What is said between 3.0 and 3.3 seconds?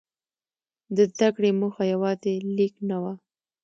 وه.